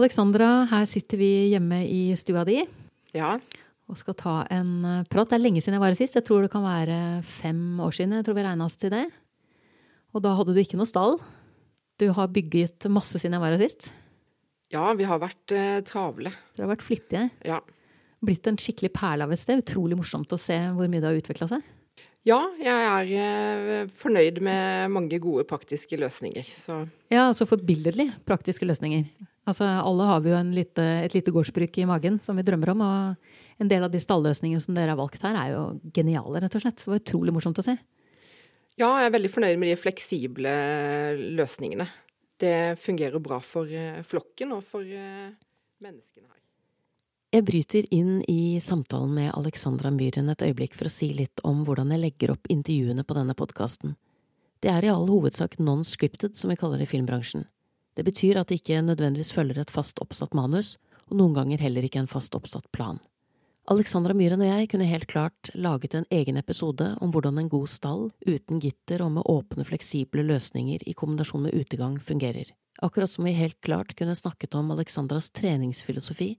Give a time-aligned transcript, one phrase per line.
[0.00, 2.62] Alexandra, her sitter vi hjemme i stua di
[3.12, 3.34] Ja.
[3.90, 5.28] og skal ta en eh, prat.
[5.28, 6.14] Det er lenge siden jeg var her sist.
[6.16, 8.16] Jeg tror det kan være fem år siden.
[8.16, 9.06] Jeg tror vi oss til det.
[10.14, 11.18] Og da hadde du ikke noe stall.
[12.00, 13.92] Du har bygget masse siden jeg var her sist.
[14.72, 16.30] ja, vi har vært eh, travle.
[16.56, 17.30] Dere har vært flittige.
[17.44, 17.60] Ja.
[18.22, 19.60] Blitt en skikkelig perle av et sted.
[19.60, 21.62] Utrolig morsomt å se hvor mye det har utvikla seg.
[22.24, 26.46] ja, jeg er eh, fornøyd med mange gode praktiske løsninger.
[26.64, 29.04] Så Ja, altså forbilledlig praktiske løsninger.
[29.50, 32.72] Altså, alle har vi jo en lite, et lite gårdsbruk i magen som vi drømmer
[32.72, 32.84] om.
[32.86, 35.64] Og en del av de stalløsningene som dere har valgt her, er jo
[35.96, 36.78] geniale, rett og slett.
[36.80, 37.76] Det var utrolig morsomt å se.
[38.80, 40.54] ja, jeg er veldig fornøyd med de fleksible
[41.36, 41.88] løsningene.
[42.40, 45.28] Det fungerer bra for eh, flokken og for eh,
[45.84, 46.38] menneskene her.
[47.30, 51.60] Jeg bryter inn i samtalen med Alexandra Myhren et øyeblikk for å si litt om
[51.66, 53.92] hvordan jeg legger opp intervjuene på denne podkasten.
[54.64, 57.46] Det er i all hovedsak non-scripted, som vi kaller det i filmbransjen.
[57.96, 60.76] Det betyr at det ikke nødvendigvis følger et fast oppsatt manus,
[61.10, 63.00] og noen ganger heller ikke en fast oppsatt plan.
[63.70, 67.68] Alexandra Myhren og jeg kunne helt klart laget en egen episode om hvordan en god
[67.70, 72.50] stall, uten gitter og med åpne, fleksible løsninger i kombinasjon med utegang, fungerer.
[72.82, 76.32] Akkurat som vi helt klart kunne snakket om Alexandras treningsfilosofi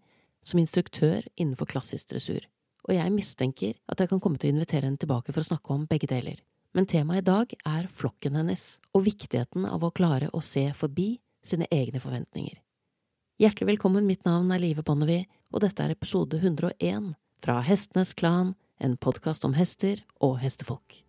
[0.43, 2.47] som instruktør innenfor klassisk dressur,
[2.87, 5.75] og jeg mistenker at jeg kan komme til å invitere henne tilbake for å snakke
[5.75, 6.41] om begge deler.
[6.73, 11.13] Men temaet i dag er flokken hennes, og viktigheten av å klare å se forbi
[11.43, 12.57] sine egne forventninger.
[13.41, 18.53] Hjertelig velkommen, mitt navn er Live Bonnevie, og dette er episode 101 fra Hestenes Klan,
[18.81, 21.01] en podkast om hester og hestefolk.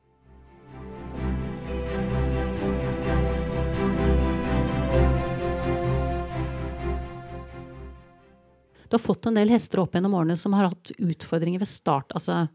[8.88, 12.12] Du har fått en del hester opp gjennom årene som har hatt utfordringer ved start,
[12.12, 12.46] altså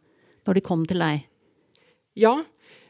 [0.45, 1.25] når de kom til deg.
[2.17, 2.35] Ja,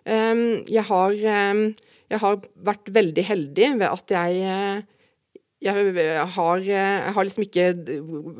[0.08, 1.74] Um, jeg, har, ehm,
[2.12, 2.38] jeg har
[2.70, 4.86] vært veldig heldig ved at jeg eh,
[5.66, 7.64] jeg har, jeg har liksom ikke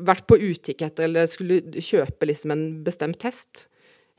[0.06, 3.64] vært på utkikk etter eller skulle kjøpe liksom en bestemt hest.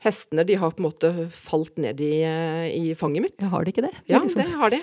[0.04, 3.38] Hestene de har på en måte falt ned i, eh, i fanget mitt.
[3.40, 3.94] Jeg har de ikke det?
[4.08, 4.82] Ja, liksom- det har de.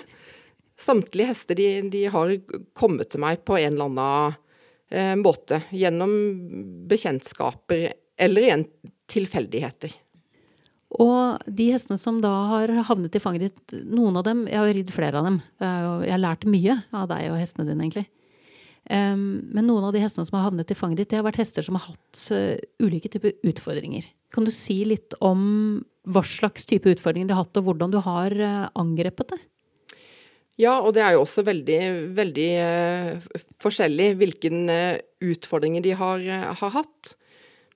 [0.78, 2.34] Samtlige hester de, de har
[2.74, 4.36] kommet til meg på en eller annen
[4.90, 5.62] eh, måte.
[5.70, 6.12] Gjennom
[6.90, 8.66] bekjentskaper eller igjen
[9.10, 9.94] tilfeldigheter.
[10.96, 14.70] Og de hestene som da har havnet i fanget ditt, noen av dem Jeg har
[14.72, 15.42] ridd flere av dem.
[15.60, 18.06] Jo- Jeg har lært mye av deg og hestene dine, egentlig.
[18.88, 21.60] Men noen av de hestene som har havnet i fanget ditt, det har vært hester
[21.62, 24.06] som har hatt eh, ulike typer utfordringer.
[24.32, 27.98] Kan du si litt om hva slags type utfordringer de har hatt, og hvordan du
[28.00, 29.38] har eh, angrepet det?
[30.58, 33.20] Ja, og det er jo også veldig, veldig eh,
[33.60, 37.12] forskjellig hvilken eh, utfordringer de har, eh, har hatt.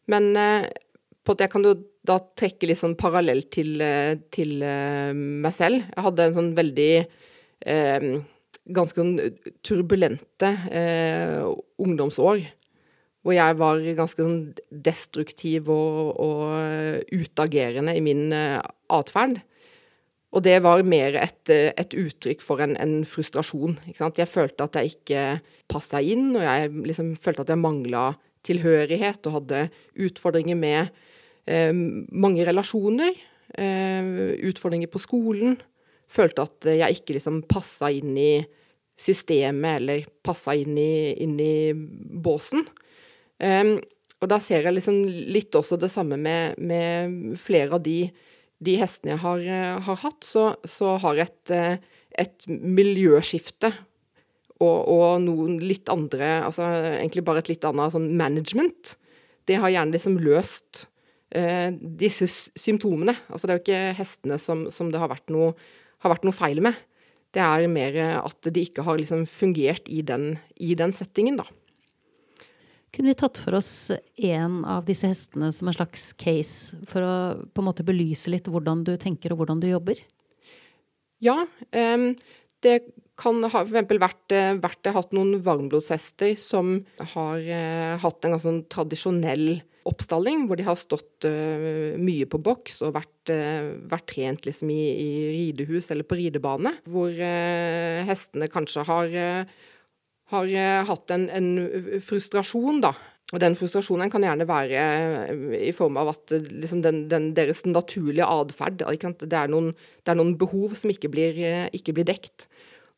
[0.08, 0.70] Men eh,
[1.28, 1.76] på det kan jo
[2.06, 5.84] da trekke litt sånn parallell til, eh, til eh, meg selv.
[5.86, 8.12] Jeg hadde en sånn veldig eh,
[8.62, 9.16] Ganske sånn
[9.66, 11.40] turbulente eh,
[11.82, 12.44] ungdomsår.
[13.26, 19.40] Hvor jeg var ganske sånn destruktiv og, og eh, utagerende i min atferd.
[20.30, 23.80] Og det var mer et, et uttrykk for en, en frustrasjon.
[23.98, 25.24] Jeg følte at jeg ikke
[25.66, 28.12] passa inn, og jeg liksom følte at jeg mangla
[28.46, 29.64] tilhørighet og hadde
[30.06, 31.02] utfordringer med
[31.46, 33.16] mange relasjoner.
[33.52, 35.56] Utfordringer på skolen.
[36.12, 38.44] Følte at jeg ikke liksom passa inn i
[38.94, 42.62] systemet eller passa inn i, inn i båsen.
[43.42, 43.74] Um,
[44.22, 45.00] og da ser jeg liksom
[45.34, 48.04] litt også det samme med, med flere av de
[48.62, 51.76] de hestene jeg har, eh, har hatt, så, så har et, eh,
[52.18, 53.72] et miljøskifte
[54.62, 58.94] og, og, noen litt andre Altså egentlig bare et litt annet sånn management.
[59.48, 60.84] Det har gjerne liksom løst
[61.98, 62.26] disse
[62.58, 63.14] symptomene.
[63.32, 65.54] Altså det er jo ikke hestene som, som det har vært, noe,
[66.04, 66.76] har vært, noe, feil med.
[67.32, 71.46] Det er mer at de ikke har liksom fungert i den, i den settingen, da.
[72.92, 73.88] Kunne vi tatt for oss
[74.20, 77.14] en av disse hestene som en slags case, for å
[77.48, 80.02] på en måte belyse litt hvordan du tenker og hvordan du jobber?
[81.24, 81.38] Ja,
[81.72, 82.10] um,
[82.60, 82.76] det
[83.16, 86.82] kan ha for eksempel vært, vært jeg har hatt noen varmblodshester som
[87.14, 89.46] har uh, hatt en ganske sånn tradisjonell
[89.88, 94.72] oppstalling, hvor de har stått uh, mye på boks og vært, uh, vært trent liksom
[94.72, 96.74] i, i, ridehus eller på ridebane.
[96.88, 97.12] Hvor
[98.08, 99.16] hestene kanskje har
[100.32, 100.48] har
[100.88, 101.48] hatt en, en,
[102.00, 102.94] frustrasjon, da.
[103.32, 104.84] Og den frustrasjonen kan gjerne være
[105.60, 110.72] i form av at liksom den, den, deres naturlige atferd det, det, er noen behov
[110.80, 111.36] som ikke blir,
[111.76, 112.46] ikke blir, dekt.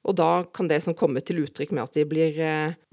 [0.06, 2.38] Og da kan det som komme til uttrykk med at de blir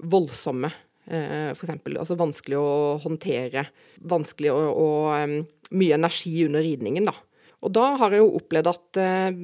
[0.02, 0.70] voldsomme.
[1.06, 1.72] F.eks.
[1.96, 2.70] Altså vanskelig å
[3.02, 3.66] håndtere.
[4.06, 7.14] Vanskelig å, og Mye energi under ridningen, da.
[7.62, 9.36] Og da har jeg jo opplevd at eh,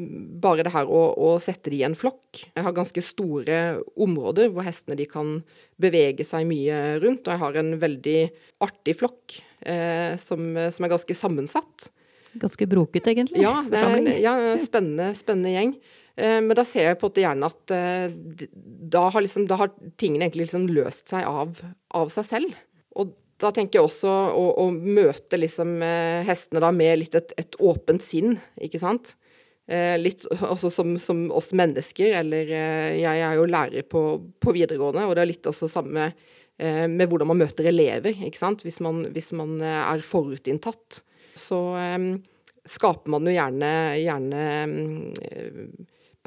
[0.42, 3.58] bare det her å, å, sette de i en flokk Jeg har ganske store
[3.94, 5.36] områder hvor hestene de kan
[5.78, 7.22] bevege seg mye rundt.
[7.26, 8.18] Og jeg har en veldig
[8.66, 11.88] artig flokk eh, som, som, er ganske sammensatt.
[12.42, 13.44] Ganske broket, egentlig?
[13.46, 14.34] Ja, det er en ja,
[14.66, 15.72] spennende, spennende gjeng.
[16.18, 18.08] Eh, men da ser jeg på det gjerne at eh,
[18.90, 19.70] da, har liksom, da, har
[20.00, 21.54] tingene egentlig liksom løst seg av,
[21.94, 22.56] av seg selv.
[22.98, 27.36] Og da tenker jeg også å, å møte liksom eh, hestene da med litt et,
[27.38, 29.14] et åpent sinn, ikke sant.
[29.68, 32.48] Litt også som, som, oss mennesker, eller
[32.96, 34.00] jeg er jo lærer på,
[34.40, 36.06] på, videregående, og det er litt også samme
[36.56, 38.64] med hvordan man møter elever, ikke sant.
[38.64, 41.02] Hvis man, hvis man er forutinntatt,
[41.36, 41.60] så
[42.64, 44.46] skaper man jo gjerne, gjerne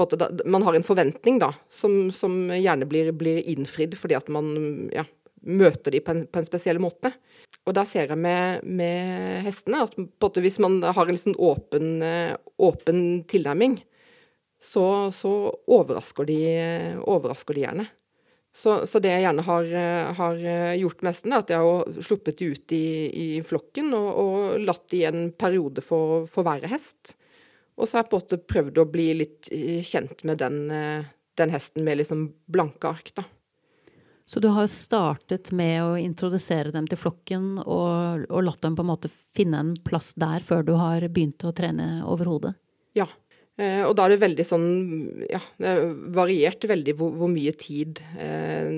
[0.10, 4.54] da, man har en forventning da, som, som gjerne blir, blir, innfridd fordi at man
[4.94, 5.06] ja,
[5.42, 7.14] møter de på en, på en, spesiell måte.
[7.68, 12.04] Og da ser jeg med, med hestene at måte, hvis man har en liksom åpen,
[12.62, 13.80] åpen tilnærming,
[14.62, 15.32] så, så
[15.68, 16.40] overrasker, de,
[17.10, 17.88] overrasker, de, gjerne.
[18.54, 19.70] Så, så, det jeg gjerne har,
[20.18, 20.42] har
[20.78, 24.60] gjort med hestene, er at jeg har sluppet de ut i, i flokken og, og,
[24.62, 27.16] latt de en periode få være hest.
[27.80, 29.52] Og så har jeg på en måte prøvd å bli litt
[29.88, 30.58] kjent med den,
[31.40, 33.26] den hesten med liksom blanke ark, da.
[34.32, 38.86] Så du har startet med å introdusere dem til flokken og, og, latt dem på
[38.86, 42.54] en måte finne en plass der før du har begynt å trene overhodet?
[42.96, 43.10] Ja.
[43.60, 44.68] Eh, og da er det veldig sånn
[45.28, 48.72] Ja, det er variert veldig hvor, hvor mye tid eh,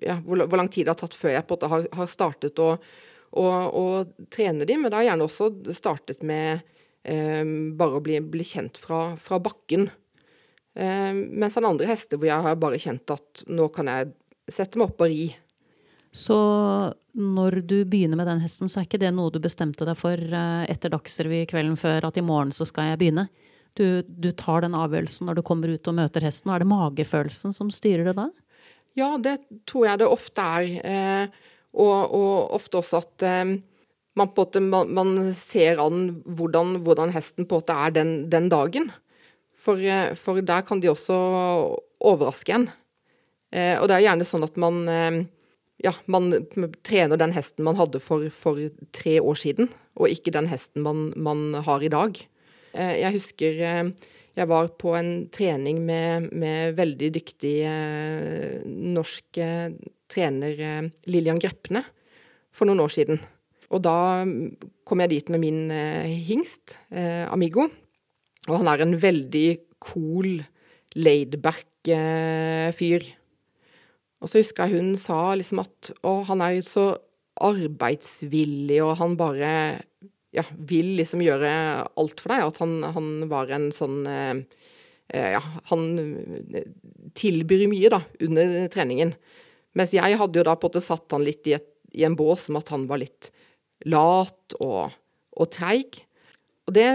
[0.00, 2.08] Ja, hvor, hvor, lang tid det har tatt før jeg på en måte har, har
[2.08, 2.70] startet å,
[3.36, 3.84] å, å,
[4.32, 4.80] trene dem.
[4.80, 9.16] Men da har jeg gjerne også startet med eh, bare å bli, bli kjent fra,
[9.18, 9.88] fra bakken.
[10.74, 14.12] Eh, mens han andre hester hvor jeg har bare kjent at nå kan jeg
[14.52, 15.26] sette meg opp og ri.
[16.12, 16.36] Så
[17.16, 20.16] når du begynner med den hesten, så er ikke det noe du bestemte deg for
[20.16, 23.28] eh, etter Dagsrevy kvelden før, at i morgen så skal jeg begynne?
[23.76, 26.72] Du, du, tar den avgjørelsen når du kommer ut og møter hesten, og er det
[26.72, 28.28] magefølelsen som styrer det da?
[29.00, 29.38] Ja, det
[29.68, 30.72] tror jeg det ofte er.
[30.84, 33.24] Eh, og, og, ofte også at
[34.18, 38.12] man, på måte, man, man ser an hvordan, hvordan, hesten på en måte er den,
[38.32, 38.90] den dagen.
[39.62, 41.16] For, eh, for, der kan de også
[42.02, 42.68] overraske en.
[43.52, 45.22] Eh, og det er gjerne sånn at man eh,
[45.84, 46.30] ja, man
[46.86, 48.60] trener den hesten man hadde for, for,
[48.94, 49.68] tre år siden,
[49.98, 52.20] og ikke den hesten man, man har i dag.
[52.72, 53.62] Eh, jeg husker
[54.32, 57.56] jeg var på en trening med, med veldig dyktig
[58.64, 59.40] norsk
[60.08, 60.62] trener
[61.04, 61.82] Lillian Grepne
[62.48, 63.20] for noen år siden.
[63.72, 64.24] Og da
[64.84, 67.64] kom jeg dit med min hingst, Amigo.
[68.50, 69.46] Og han er en veldig
[69.80, 70.42] cool,
[70.92, 71.88] laidback
[72.76, 73.06] fyr.
[74.22, 76.92] Og så husker jeg hun sa liksom at å, han er så
[77.42, 79.52] arbeidsvillig, og han bare
[80.32, 81.50] ja, vil liksom gjøre
[81.98, 82.46] alt for deg.
[82.46, 84.34] At han, han var en sånn eh,
[85.12, 85.86] eh, Ja, han
[87.18, 89.14] tilbyr mye, da, under treningen.
[89.78, 92.16] Mens jeg hadde jo da på en måte satt han litt i, et, i en
[92.16, 93.32] bås som at han var litt
[93.88, 94.94] lat og,
[95.36, 96.02] og treig.
[96.68, 96.86] Og det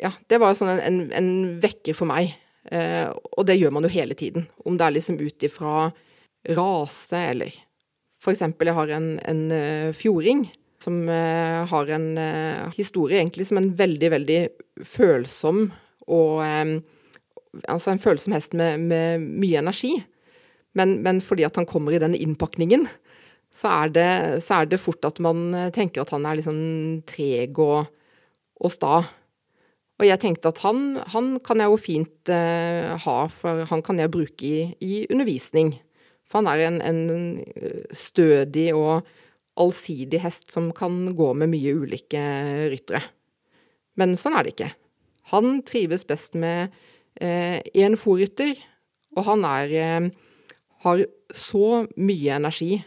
[0.00, 1.32] Ja, det var sånn en, en, en
[1.62, 2.32] vekker for meg.
[2.72, 3.06] Eh,
[3.36, 4.48] og det gjør man jo hele tiden.
[4.66, 5.90] Om det er liksom ut ifra
[6.56, 7.54] rase, eller
[8.20, 10.44] for eksempel, jeg har en, en uh, fjording
[10.80, 14.38] som eh, har en eh, historie egentlig som en veldig, veldig
[14.88, 15.66] følsom
[16.08, 16.80] og um,
[17.66, 19.88] Altså en følsom hest med, med mye energi.
[20.78, 22.84] Men, men, fordi at han kommer i den innpakningen,
[23.54, 24.10] så er, det,
[24.46, 26.60] så er det fort at man tenker at han er liksom
[27.08, 27.90] treg og,
[28.62, 29.00] og sta.
[30.00, 34.12] Og jeg tenkte at han, han kan jeg jo fint ha, for han kan jeg
[34.14, 35.74] bruke i, i undervisning.
[36.30, 39.02] For han er en, en stødig og
[39.60, 42.22] allsidig hest som kan gå med mye ulike
[42.72, 43.02] ryttere.
[43.98, 44.72] Men sånn er det ikke.
[45.34, 46.72] Han trives best med
[47.20, 48.54] én eh, fòrrytter,
[49.18, 50.08] og han er eh,
[50.86, 51.04] har
[51.36, 52.78] så mye energi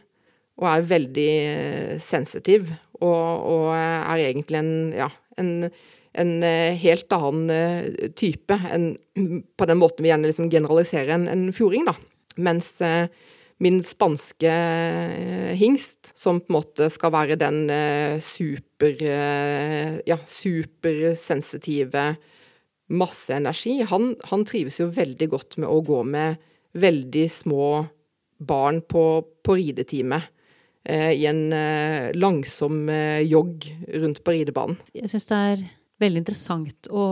[0.61, 2.71] og er veldig eh, sensitiv.
[3.01, 5.09] Og, og er egentlig en, ja,
[5.41, 5.69] en,
[6.13, 8.93] en eh, helt annen eh, type enn
[9.59, 11.97] på den måten vi gjerne liksom generaliserer en, en fjording, da.
[12.41, 13.09] Mens eh,
[13.63, 20.17] min spanske eh, hingst, som på en måte skal være den eh, super eh, Ja,
[20.27, 22.13] supersensitive,
[22.93, 26.41] masse energi, han, han, trives jo veldig godt med å gå med
[26.73, 27.67] veldig små
[28.43, 29.05] barn på,
[29.45, 30.19] på ridetime.
[30.83, 31.45] I en
[32.19, 32.89] langsom
[33.23, 33.69] jogg
[34.01, 34.75] rundt på ridebanen.
[34.91, 35.61] Jeg syns det er
[36.03, 37.05] veldig interessant å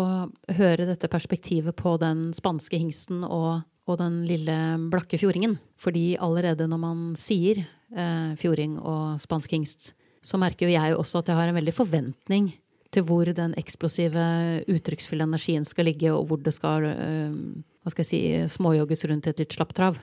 [0.57, 4.57] høre dette perspektivet på den spanske hingsten og og den lille
[4.91, 5.57] blakke fjordingen.
[5.81, 11.21] Fordi allerede når man sier eh, fjording og spansk hingst, så merker jo jeg også
[11.21, 12.51] at jeg har en veldig forventning
[12.91, 14.21] til hvor den eksplosive,
[14.69, 17.35] uttrykksfulle energien skal ligge, og hvor det skal eh,
[17.81, 19.97] hva skal jeg si, småjogges rundt et litt slapt trav.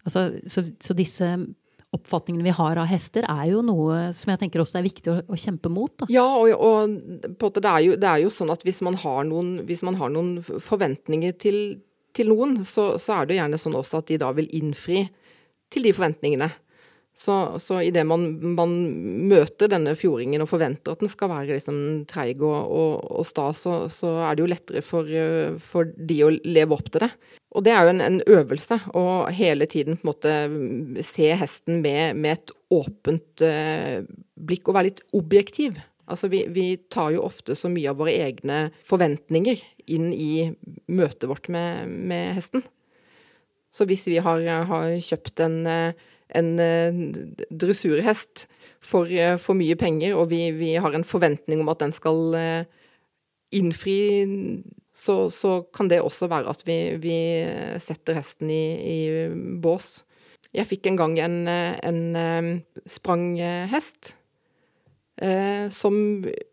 [0.00, 1.26] Altså, så, så, disse
[1.96, 5.16] oppfatningene vi har av hester, er jo noe som jeg tenker også er viktig å,
[5.26, 5.92] å kjempe mot.
[5.98, 6.06] Da.
[6.12, 9.56] Ja, og, og det, er jo, det, er jo, sånn at hvis man har noen,
[9.86, 11.60] man har noen forventninger til,
[12.16, 15.08] til noen, så, så, er det gjerne sånn også at de da vil innfri
[15.70, 16.50] til de forventningene.
[17.20, 18.22] Så, så idet man,
[18.54, 18.70] man
[19.28, 23.50] møter denne fjordingen og forventer at den skal være liksom treig og, og, og sta,
[23.52, 25.10] så, så, er det jo lettere for,
[25.72, 27.10] for, de å leve opp til det.
[27.50, 29.04] Og det er jo en, en øvelse å
[29.34, 34.06] hele tiden på en måte se hesten med, med et åpent eh,
[34.38, 35.80] blikk og være litt objektiv.
[36.10, 40.50] Altså vi, vi, tar jo ofte så mye av våre egne forventninger inn i
[40.90, 42.62] møtet vårt med, med hesten.
[43.74, 46.98] Så hvis vi har, har kjøpt en eh, en eh,
[47.50, 48.46] dressurhest
[48.80, 52.36] for, eh, for, mye penger, og vi, vi, har en forventning om at den skal
[53.50, 53.98] innfri,
[55.00, 57.16] så, så kan det også være at vi, vi
[57.80, 58.98] setter hesten i, i,
[59.62, 60.02] bås.
[60.52, 62.00] Jeg fikk en gang en, en
[62.90, 64.12] spranghest
[65.22, 65.94] eh, som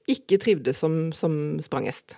[0.07, 2.15] ikke trivdes som, som spranghest.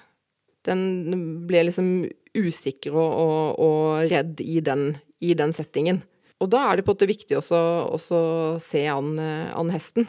[0.68, 1.92] Den ble liksom
[2.38, 4.92] usikker og, og, og redd i den,
[5.24, 6.04] i den settingen.
[6.40, 7.60] Og da er det på en måte viktig også,
[7.92, 8.22] å
[8.64, 10.08] se an, eh, an hesten.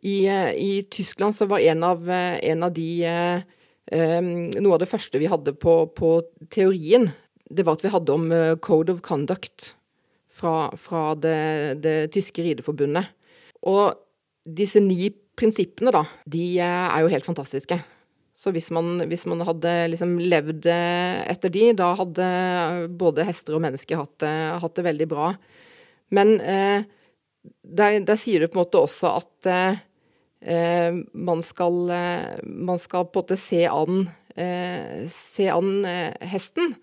[0.00, 2.90] I, eh, I, Tyskland så var en av, eh, en av de
[3.90, 6.10] Noe av det første vi hadde på, på,
[6.52, 7.08] teorien,
[7.50, 8.28] det var at vi hadde om
[8.62, 9.72] Code of Conduct
[10.30, 13.08] fra, fra det, det, tyske rideforbundet.
[13.66, 13.96] Og
[14.46, 15.08] disse ni
[15.38, 17.80] prinsippene, da, de er jo helt fantastiske.
[18.40, 22.28] Så hvis man, hvis man hadde liksom levd etter de, da hadde
[23.00, 24.28] både hester og mennesker hatt,
[24.62, 25.34] hatt det veldig bra.
[26.14, 26.86] Men eh,
[27.62, 29.80] der, der, sier du på en måte også at eh,
[30.40, 36.74] man, skal, eh, man skal på en måte se an, eh, se an eh, hesten.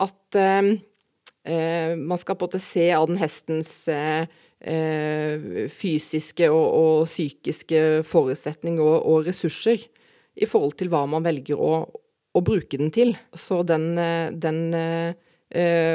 [0.00, 0.62] At eh,
[1.96, 3.88] man skal på en måte se an hestens
[4.60, 9.86] fysiske og, og, psykiske forutsetninger og, og, ressurser
[10.36, 11.78] i forhold til hva man velger å,
[12.36, 13.14] å bruke den til.
[13.32, 13.96] Så den,
[14.36, 14.60] den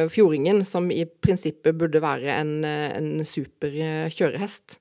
[0.09, 3.69] fjordingen, som i prinsippet burde være en, eh, en super
[4.09, 4.79] kjørehest,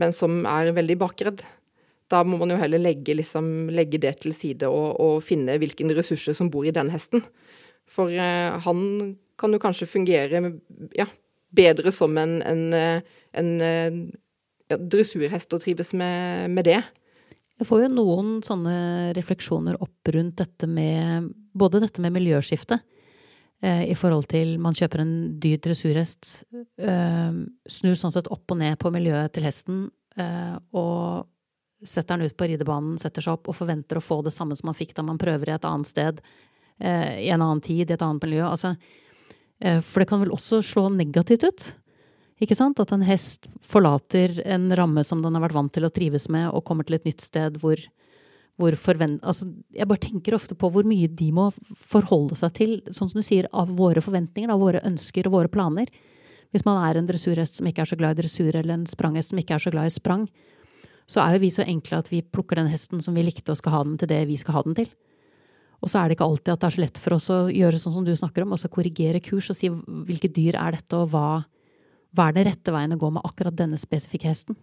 [0.00, 1.44] men som er veldig bakredd.
[2.12, 5.88] Da må man jo heller legge, liksom, legge det til side og, og, finne hvilke
[5.96, 7.24] ressurser som bor i den hesten.
[7.90, 10.40] For eh, han kan jo kanskje fungere
[10.96, 11.08] ja,
[11.56, 12.62] bedre som en, en,
[13.36, 13.50] en
[14.70, 16.80] ja, dressurhest og trives med, med det.
[17.56, 18.76] Jeg får jo noen sånne
[19.16, 22.78] refleksjoner opp rundt dette med både dette med miljøskifte.
[23.64, 26.44] Eh, i forhold til man kjøper en dyr dressurhest,
[26.76, 27.38] eh,
[27.72, 29.86] snur sånn sett opp og ned på miljøet til hesten
[30.20, 31.24] eh, og
[31.86, 34.68] setter den ut på ridebanen, setter seg opp og forventer å få det samme som
[34.68, 36.20] man fikk da man prøver i et annet sted,
[36.76, 38.42] i en annen tid, i et annet miljø.
[38.44, 38.74] Altså,
[39.60, 41.66] for det kan vel også slå negativt ut?
[42.42, 42.80] Ikke sant?
[42.80, 46.48] At en hest forlater en ramme som den har vært vant til å trives med,
[46.48, 47.80] og kommer til et nytt sted hvor.
[48.56, 53.20] Altså, jeg bare tenker ofte på hvor mye de må forholde seg til, sånn som
[53.20, 55.90] du sier, av våre forventninger, av våre ønsker og våre planer.
[56.54, 59.34] Hvis man er en dressurhest som ikke er så glad i dressur, eller en spranghest
[59.34, 60.24] som ikke er så glad i sprang,
[61.06, 63.60] så er jo vi så enkle at vi plukker den hesten som vi likte og
[63.60, 64.88] skal ha den til det vi skal ha den til.
[65.84, 67.80] Og så er det ikke alltid at det er så lett for oss å gjøre
[67.82, 70.96] sånn som du snakker om, og så korrigere kurs og si hvilke dyr er dette,
[70.96, 71.44] og hva,
[72.16, 74.56] hva er det rette veien å gå med akkurat denne spesifikke hesten.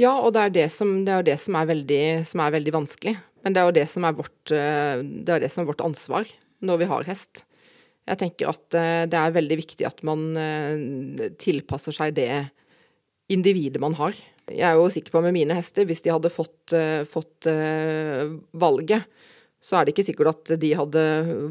[0.00, 2.72] Ja, og det er det som, det er, det som, er, veldig, som er, veldig,
[2.74, 3.16] vanskelig.
[3.44, 6.30] Men det er jo det som er, vårt, eh, det som er vårt ansvar
[6.64, 7.44] når vi har hest.
[8.08, 12.30] Jeg tenker at eh, det er veldig viktig at man eh, tilpasser seg det
[13.32, 14.16] individet man har.
[14.50, 16.72] Jeg er jo sikker på med mine hester, hvis de hadde fått,
[17.08, 17.46] fått
[18.58, 19.06] valget,
[19.62, 21.04] så er det ikke sikkert at de hadde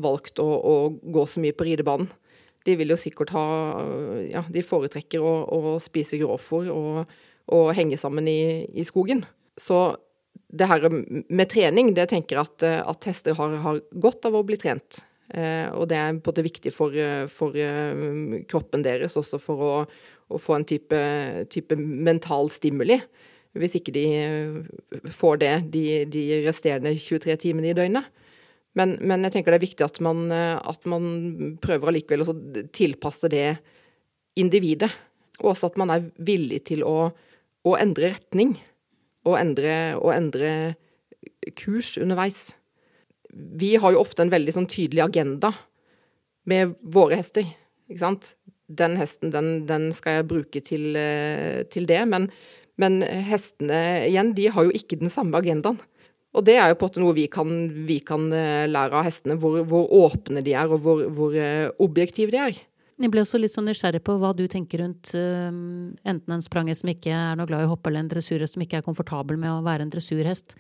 [0.04, 2.12] valgt å, å gå så mye på ridebanen.
[2.68, 3.46] De vil jo sikkert ha
[4.28, 7.16] Ja, de foretrekker å, å spise grovfòr og
[7.52, 9.26] og henge sammen i, i skogen.
[9.60, 9.84] Så
[10.52, 14.44] det her med trening, det tenker jeg at, at hester har, har, godt av å
[14.48, 15.00] bli trent.
[15.32, 16.96] Eh, og det er både viktig for,
[17.32, 19.76] for uh, kroppen deres, også for å,
[20.28, 21.04] å få en type,
[21.54, 23.00] type, mental stimuli.
[23.56, 28.12] Hvis ikke de eh, får det de, de resterende 23 timene i døgnet.
[28.80, 32.36] Men, men, jeg tenker det er viktig at man, at man prøver allikevel å
[32.72, 33.58] tilpasse det
[34.40, 34.88] individet.
[35.42, 37.10] Og også at man er villig til å
[37.68, 38.56] å endre retning
[39.28, 39.76] og endre,
[40.16, 40.52] endre
[41.58, 42.52] kurs underveis.
[43.32, 45.54] Vi har jo ofte en veldig sånn tydelig agenda
[46.50, 47.46] med våre hester,
[47.90, 48.34] ikke sant.
[48.72, 52.00] Den hesten, den, den skal jeg bruke til, eh, til det.
[52.08, 52.30] Men,
[52.80, 55.80] men, hestene igjen, de har jo ikke den samme agendaen.
[56.32, 57.52] Og det er jo på en måte noe vi kan,
[57.88, 61.68] vi kan eh, lære av hestene, hvor, hvor, åpne de er, og hvor, hvor eh,
[61.84, 62.62] objektive de er.
[63.02, 66.84] Jeg ble også litt sånn nysgjerrig på hva du tenker rundt uh, enten en spranghest
[66.84, 69.40] som ikke er noe glad i å hoppe, eller en dressurhest som ikke er komfortabel
[69.42, 70.56] med å være en dressurhest.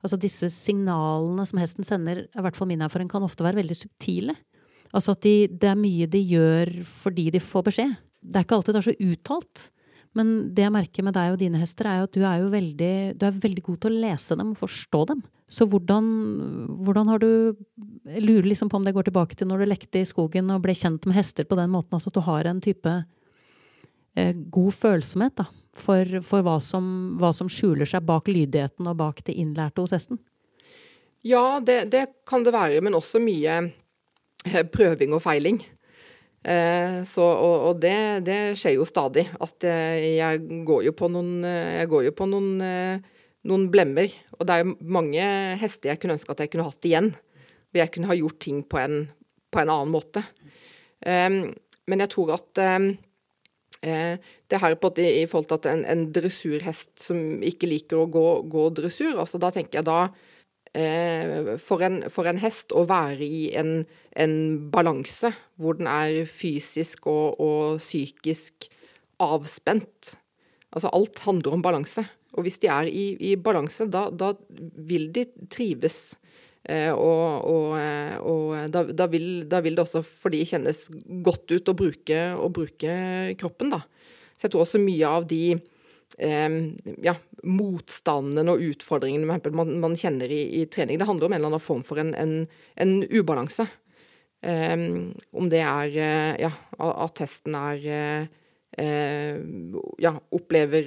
[0.00, 3.76] Altså disse signalene som hesten sender, i hvert fall min erfaring, kan ofte være veldig
[3.76, 4.36] subtile.
[4.96, 7.98] Altså at de, det er mye de gjør fordi de får beskjed.
[8.20, 9.66] Det er ikke alltid det er så uttalt.
[10.18, 12.94] Men det jeg merker med deg og dine hester, er jo at du er veldig,
[13.14, 15.20] du er veldig god til å lese dem og forstå dem.
[15.50, 16.06] Så hvordan,
[16.86, 17.30] hvordan har du
[18.06, 20.62] Jeg lurer liksom på om det går tilbake til når du lekte i skogen og
[20.62, 22.92] ble kjent med hester på den måten, altså at du har en type
[24.16, 26.86] eh, god følsomhet da, for, for hva, som,
[27.18, 30.18] hva, som, skjuler seg bak lydigheten og bak det innlærte hos hesten?
[31.26, 33.58] Ja, det, det kan det være, men også mye
[34.46, 35.62] eh, prøving og feiling.
[36.40, 39.26] Eh, så, og, og det, det, skjer jo stadig.
[39.42, 41.44] At jeg, jeg går jo på noen,
[41.90, 44.14] går jo på noen, eh, noen blemmer.
[44.38, 45.26] Og det er jo mange
[45.60, 47.12] hester jeg kunne ønske at jeg kunne hatt igjen.
[47.70, 49.04] Hvor jeg kunne ha gjort ting på en,
[49.52, 50.24] på en annen måte.
[51.00, 51.54] Um,
[51.88, 52.58] men jeg tror at
[53.80, 58.24] det her på, i forhold til at en, en, dressurhest som ikke liker å gå,
[58.52, 60.39] gå dressur, altså da tenker jeg da Eh,
[60.70, 63.80] for en, for en, hest å være i en,
[64.14, 64.34] en
[64.70, 68.68] balanse hvor den er fysisk og, og, psykisk
[69.20, 70.14] avspent.
[70.70, 72.04] Altså alt handler om balanse.
[72.38, 74.32] Og hvis de er i, i balanse, da, da,
[74.86, 76.12] vil de trives.
[76.62, 80.84] Eh, og, og, eh, og da, da, vil, da, vil, det også for de kjennes
[81.26, 82.94] godt ut å bruke, å bruke
[83.40, 83.82] kroppen, da.
[84.36, 85.58] Så jeg tror også mye av de
[86.20, 87.14] ja,
[87.48, 90.98] motstanden og utfordringene man, man kjenner i, i, trening.
[91.00, 92.34] Det handler om en eller annen form for en, en,
[92.76, 93.64] en ubalanse.
[94.40, 96.50] Um, om det er uh, ja,
[96.80, 99.40] at testen er uh,
[100.00, 100.86] ja, opplever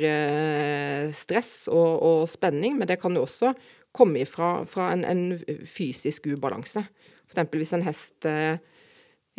[1.14, 3.52] stress og, og, spenning, men det kan jo også
[3.94, 6.82] komme ifra fra en, en fysisk ubalanse.
[7.30, 7.52] F.eks.
[7.52, 8.30] hvis en hest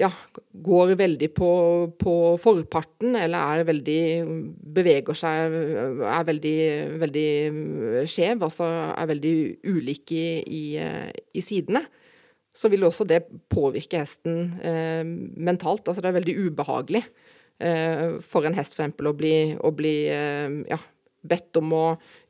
[0.00, 0.10] ja,
[0.66, 1.50] går veldig på,
[2.00, 3.98] på, forparten, eller er veldig
[4.74, 5.54] Beveger seg,
[6.10, 6.56] er veldig,
[7.02, 7.28] veldig
[8.10, 9.34] skjev, altså er veldig
[9.70, 10.64] ulik i, i,
[11.30, 11.84] i, sidene,
[12.54, 15.86] så vil også det påvirke hesten eh, mentalt.
[15.86, 17.04] Altså det er veldig ubehagelig
[17.62, 18.98] eh, for en hest f.eks.
[18.98, 20.80] å bli, å bli eh, ja,
[21.24, 21.84] bedt om å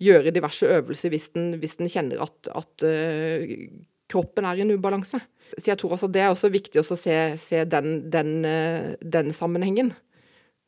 [0.05, 3.55] gjøre diverse øvelser hvis den, hvis den kjenner at, at uh,
[4.11, 5.19] kroppen er i en ubalanse.
[5.59, 9.33] Så jeg tror også det er også viktig å se, se den, den, eh, den,
[9.33, 9.93] sammenhengen.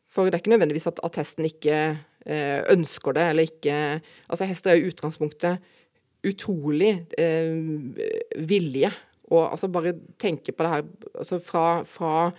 [0.07, 1.79] For det er ikke nødvendigvis at, at hesten ikke
[2.27, 3.77] eh, ønsker det, eller ikke
[4.29, 5.59] Altså, hester er i utgangspunktet
[6.27, 7.53] utrolig eh,
[8.49, 8.93] villige.
[9.31, 12.31] Og altså bare tenke på det her altså fra, fra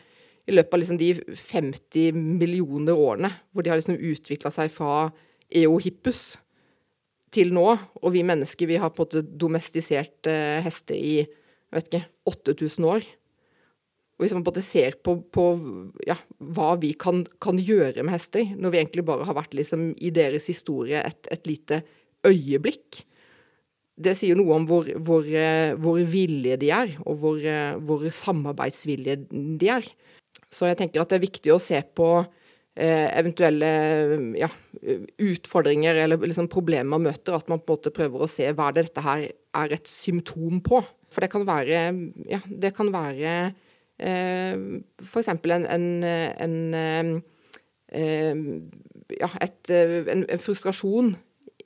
[0.48, 5.10] i løpet av liksom de 50 millioner årene hvor de har liksom utvikla seg fra
[5.52, 6.38] eohippus
[7.36, 11.26] til nå, og vi mennesker vi har på en måte domestisert eh, hester i
[11.74, 13.08] vet ikke, 8000 år.
[14.18, 15.44] Og hvis man både ser på, på
[16.08, 19.92] ja, hva vi kan, kan, gjøre med hester, når vi egentlig bare har vært liksom,
[20.02, 21.84] i deres historie et, et, lite
[22.26, 23.04] øyeblikk
[23.98, 28.04] Det sier noe om hvor, hvor, eh, hvor villige de er, og hvor, eh, hvor,
[28.14, 29.86] samarbeidsvillige de er.
[30.54, 33.72] Så jeg tenker at det er viktig å se på eh, eventuelle
[34.38, 34.50] ja,
[35.18, 38.70] utfordringer eller liksom problemer man møter, at man på en måte prøver å se hva
[38.74, 40.82] det dette her er et symptom på.
[41.12, 41.86] For det kan være
[42.30, 43.54] Ja, det kan være
[44.00, 44.58] eh,
[45.04, 45.32] f.eks.
[45.32, 46.04] en, en,
[46.76, 47.24] en
[47.88, 48.36] eh,
[49.18, 51.16] ja, et, en, en, frustrasjon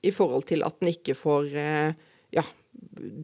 [0.06, 1.94] i forhold til at en ikke får eh,
[2.36, 2.46] ja,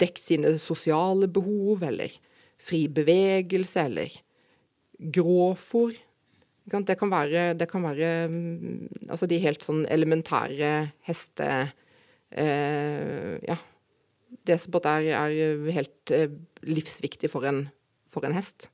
[0.01, 2.13] dekket sine sosiale behov, eller
[2.58, 4.17] fri bevegelse, eller
[4.97, 5.95] gråfòr.
[6.67, 8.08] Det kan være, det kan være
[9.08, 10.71] altså de helt sånn elementære
[11.08, 11.51] heste...
[12.27, 13.56] Eh, ja,
[14.47, 16.33] det som er, er helt eh,
[16.67, 17.65] livsviktig for en,
[18.11, 18.69] for en hest.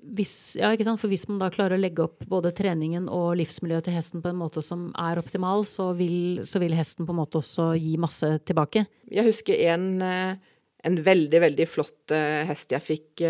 [0.00, 3.98] Hvis, ja, For hvis man da klarer å legge opp både treningen og livsmiljøet til
[3.98, 7.42] hesten på en måte som er optimal, så vil, så vil hesten på en måte
[7.42, 8.86] også gi masse tilbake?
[9.12, 10.54] Jeg husker en, eh,
[10.88, 13.24] en veldig, veldig flott eh, hest jeg fikk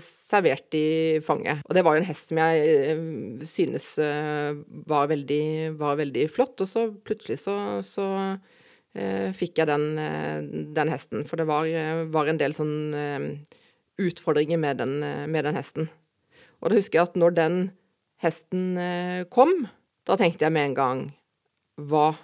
[0.00, 1.60] servert i fanget.
[1.68, 3.90] Og det var jo en hest som jeg synes
[4.88, 5.44] var veldig,
[5.76, 6.56] var veldig flott.
[6.64, 8.08] Og så plutselig så, så
[8.94, 10.40] fikk jeg den, eh,
[10.74, 11.26] den, hesten.
[11.28, 13.46] For det var, eh, var en del sånn
[14.00, 14.98] utfordringer med den,
[15.30, 15.90] med den, hesten.
[16.60, 17.60] Og da husker jeg at når den
[18.20, 18.74] hesten
[19.30, 19.68] kom,
[20.08, 21.00] da tenkte jeg med en gang
[21.80, 22.16] Hva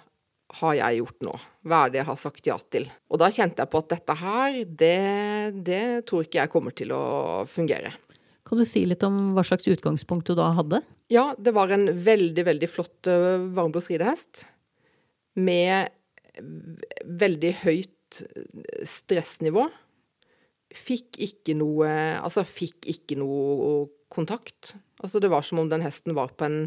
[0.61, 1.35] har jeg gjort nå?
[1.67, 2.85] Hva er det jeg har sagt ja til?
[3.09, 6.93] Og da kjente jeg på at dette her, det, det tror ikke jeg kommer til
[6.93, 7.91] å fungere.
[8.47, 10.81] Kan du si litt om hva slags utgangspunkt du da hadde?
[11.11, 14.45] Ja, det var en veldig, veldig flott varmblodsridehest.
[15.37, 15.91] Med
[17.05, 18.21] veldig høyt
[18.87, 19.67] stressnivå.
[20.75, 24.75] Fikk ikke noe Altså, fikk ikke noe kontakt.
[25.03, 26.59] Altså, det var som om den hesten var på en,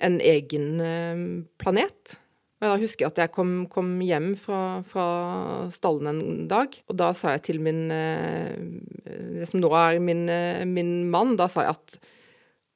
[0.00, 1.22] en egen eh,
[1.60, 2.16] planet.
[2.60, 5.04] Og Da husker jeg at jeg kom, kom hjem fra, fra,
[5.72, 8.52] stallen en dag, og da sa jeg til min eh,
[9.40, 11.96] Det som nå er min, eh, min mann, da sa jeg at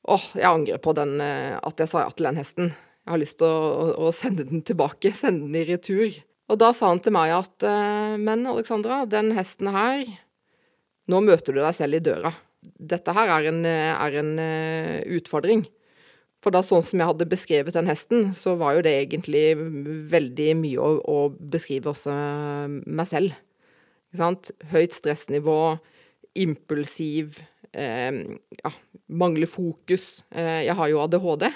[0.09, 2.75] åh, jeg angrer på den, at jeg sa ja til den hesten.
[3.05, 6.17] Jeg har lyst til å, å, sende den tilbake, sende den i retur.
[6.49, 7.65] Og da sa han til meg at
[8.21, 10.05] men Alexandra, den hesten her,
[11.09, 12.33] nå møter du deg selv i døra.
[12.65, 14.33] Dette her er en, er en
[15.17, 15.65] utfordring.
[16.45, 19.55] For da sånn som jeg hadde beskrevet den hesten, så var jo det egentlig
[20.13, 22.13] veldig mye å, å beskrive også
[22.85, 23.39] meg selv.
[24.75, 25.57] Høyt stressnivå,
[26.45, 27.41] impulsiv,
[27.73, 28.21] eh,
[28.61, 28.73] ja,
[29.09, 30.21] mangler fokus.
[30.37, 31.49] Eh, jeg har jo ADHD.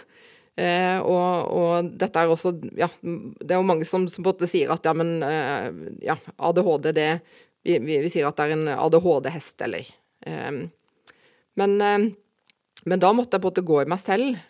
[0.59, 4.87] Eh, og, og, dette er også Ja, det er jo mange som, som sier at
[4.89, 5.69] ja, men eh,
[6.03, 7.11] ja, ADHD, det
[7.63, 9.87] vi, vi, vi, sier at det er en ADHD-hest, eller
[10.27, 10.65] eh,
[11.59, 12.09] men, eh,
[12.91, 14.41] men da måtte jeg på en måte gå i meg selv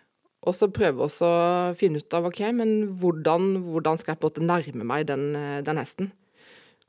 [0.48, 1.28] og så prøve å
[1.76, 5.32] finne ut av OK, men hvordan, hvordan skal jeg på en måte nærme meg den,
[5.66, 6.12] den, hesten?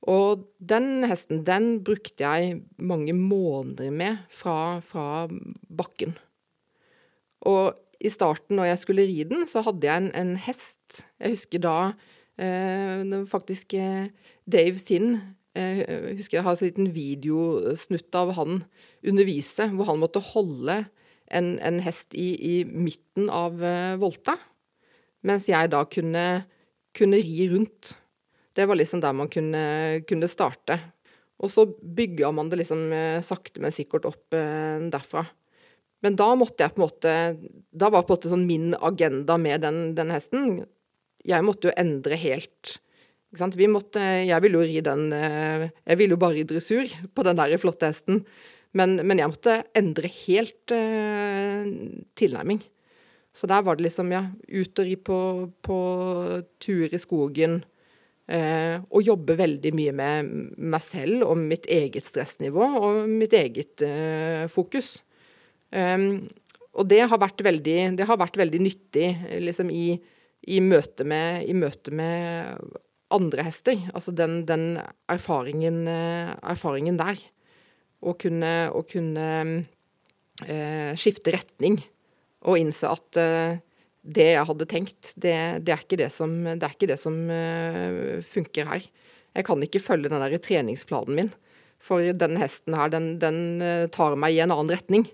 [0.07, 5.25] Og den hesten, den brukte jeg mange måneder med fra, fra
[5.81, 6.13] bakken.
[7.49, 11.01] Og i starten, når jeg skulle ri den, så hadde jeg en, en hest.
[11.19, 11.75] Jeg husker da
[12.39, 14.07] eh, faktisk eh,
[14.49, 15.17] Dave Sinn
[15.57, 18.63] eh, Jeg husker jeg har en liten videosnutt av han
[19.03, 20.83] undervise, hvor han måtte holde
[21.29, 24.37] en, en hest i, i, midten av eh, volta,
[25.27, 26.25] mens jeg da kunne,
[26.95, 27.93] kunne, ri rundt.
[28.55, 29.65] Det var liksom der man kunne,
[30.07, 30.79] kunne starte.
[31.39, 35.21] Og så bygga man det liksom uh, sakte, men sikkert opp derfra.
[36.05, 37.13] Men da måtte jeg på en måte
[37.75, 40.61] Da var på en måte sånn min agenda med den, den hesten.
[41.27, 42.77] Jeg måtte jo endre helt
[43.29, 43.57] ikke sant?
[43.59, 47.37] Vi måtte, jeg ville jo ri den Jeg ville jo bare ri dressur på den
[47.37, 48.23] der flotte hesten.
[48.77, 51.69] Men, men jeg måtte endre helt eh,
[52.19, 52.61] tilnærming.
[53.33, 55.19] Så der var det liksom, ja, ut og ri på,
[55.65, 55.79] på
[56.61, 57.59] tur i skogen.
[58.29, 63.81] Eh, og jobbe veldig mye med meg selv og mitt eget stressnivå og mitt eget
[63.85, 64.99] eh, fokus.
[65.69, 66.27] Um,
[66.79, 69.07] og det har vært veldig, har vært veldig nyttig
[69.43, 69.97] liksom i,
[70.47, 72.61] i, møte med, i, møte med,
[73.09, 73.79] andre hester.
[73.89, 74.77] Altså den, den
[75.09, 77.17] erfaringen, eh, erfaringen der
[78.05, 79.25] å kunne, å kunne
[80.45, 81.79] eh, skifte retning
[82.45, 83.57] og innse at eh,
[84.05, 88.21] det jeg hadde tenkt, det, det, er ikke det som, det ikke det som eh,
[88.25, 88.85] funker her.
[89.35, 91.31] Jeg kan ikke følge den der treningsplanen min,
[91.83, 95.09] for denne hesten her, den, den eh, tar meg i en annen retning.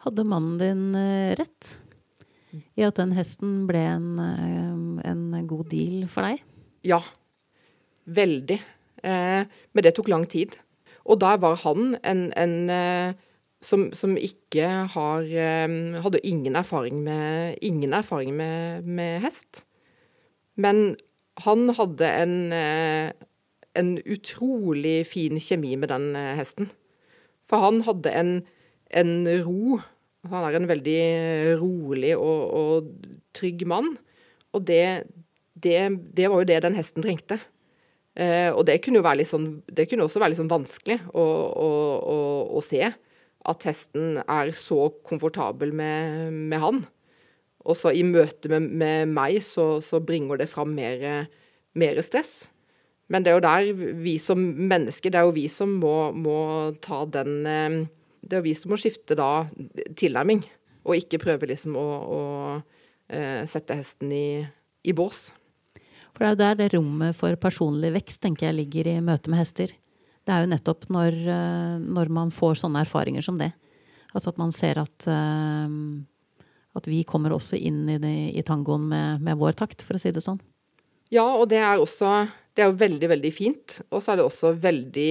[0.00, 1.76] Hadde mannen din eh, rett
[2.50, 6.40] i at den hesten ble en, eh, en god deal for deg?
[6.88, 7.02] Ja.
[8.08, 8.56] Veldig.
[9.04, 10.56] Eh, men det tok lang tid.
[11.04, 12.56] Og da var han en, en
[13.64, 15.24] som, som, ikke har
[16.04, 19.64] Hadde ingen erfaring med, ingen erfaring med, med hest.
[20.56, 20.96] Men
[21.40, 22.52] han hadde en,
[23.80, 26.70] en utrolig fin kjemi med den hesten.
[27.48, 28.34] For han hadde en,
[28.92, 29.80] en ro.
[30.28, 31.00] Han er en veldig
[31.62, 32.90] rolig og, og
[33.36, 33.94] trygg mann.
[34.52, 35.06] Og det,
[35.54, 35.78] det,
[36.12, 37.38] det, var jo det den hesten trengte.
[38.18, 40.98] Eh, og det kunne jo være litt sånn, det kunne også være litt sånn vanskelig
[41.14, 41.70] å, å,
[42.04, 42.18] å,
[42.58, 42.90] å se.
[43.48, 46.82] At hesten er så komfortabel med, med han.
[47.64, 51.30] Og så i møte med, med meg så, så, bringer det fram mer,
[51.76, 52.50] mer, stress.
[53.10, 56.36] Men det er jo der vi som mennesker, det er jo vi som må, må
[56.84, 57.80] ta den eh,
[58.20, 59.46] Det er vi som må skifte da
[59.98, 60.44] tilnærming,
[60.84, 62.20] og ikke prøve liksom å, å
[63.08, 64.42] eh, sette hesten i,
[64.84, 65.30] i bås.
[66.10, 69.32] For det er jo der det rommet for personlig vekst tenker jeg ligger i møte
[69.32, 69.72] med hester.
[70.26, 73.52] Det er jo nettopp når, eh, når man får sånne erfaringer som det.
[74.14, 76.42] Altså at man ser at, uh,
[76.76, 80.02] at vi kommer også inn i, det, i tangoen med, med, vår takt, for å
[80.02, 80.40] si det sånn.
[81.14, 83.76] Ja, og det er også Det er jo veldig, veldig fint.
[83.94, 85.10] Og så er det også veldig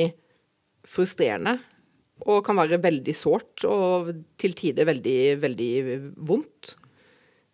[0.87, 1.55] frustrerende.
[2.27, 5.71] Og kan være veldig sårt, og til tider veldig, veldig
[6.27, 6.75] vondt.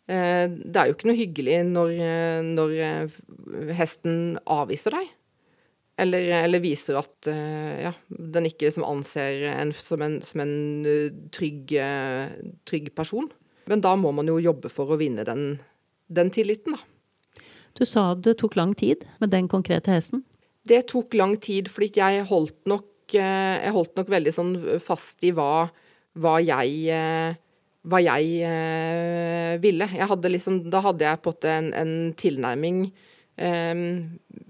[0.06, 3.15] Eh, det er jo ikke noe hyggelig når, eh, når eh,
[3.78, 5.13] hesten avviser deg.
[6.01, 10.84] Eller, eller, viser at ja, den ikke liksom anser en som en, som en
[11.32, 11.71] trygg,
[12.67, 13.30] trygg, person.
[13.71, 15.54] Men da må man jo jobbe for å vinne den,
[16.12, 17.39] den tilliten, da.
[17.80, 20.25] Du sa det tok lang tid med den konkrete hesten?
[20.67, 25.31] Det tok lang tid, fordi jeg holdt nok, jeg holdt nok veldig sånn fast i
[25.35, 25.67] hva,
[26.17, 27.37] hva jeg
[27.85, 29.87] hva jeg eh, ville.
[29.93, 32.79] Jeg hadde liksom, da hadde jeg på en en, tilnærming tilnærming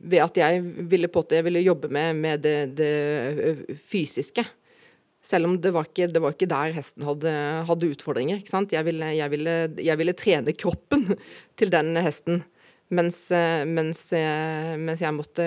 [0.05, 4.45] ved at jeg ville at jeg ville jobbe med, med det, det, fysiske.
[5.25, 7.31] Selv om det var ikke, det var ikke der hesten hadde,
[7.65, 8.43] hadde utfordringer.
[8.45, 11.17] Jeg ville, jeg, ville, jeg, ville, trene kroppen
[11.57, 12.43] til den hesten.
[12.93, 13.17] Mens,
[13.65, 15.45] mens, mens jeg måtte